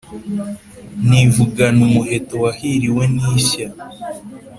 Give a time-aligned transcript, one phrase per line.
[1.07, 3.67] Nivugana umuheto wahiriwe n’ishya